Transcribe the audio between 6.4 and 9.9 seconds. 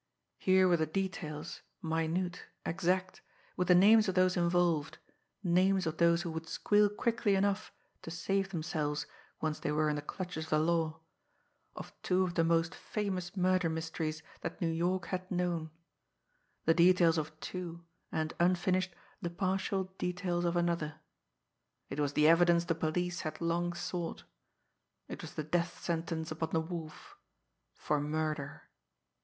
squeal quickly enough to save themselves once they